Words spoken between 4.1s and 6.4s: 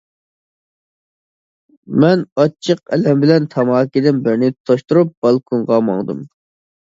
بىرنى تۇتاشتۇرۇپ بالكونغا ماڭدىم.